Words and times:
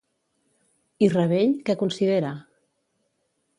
I 1.07 1.09
Rabell, 1.17 1.53
què 1.69 1.77
considera? 1.83 2.35